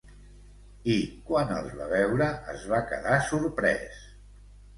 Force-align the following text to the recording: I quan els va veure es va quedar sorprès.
I 0.93 0.95
quan 1.27 1.53
els 1.57 1.75
va 1.81 1.89
veure 1.91 2.31
es 2.55 2.65
va 2.73 2.81
quedar 2.93 3.19
sorprès. 3.29 4.03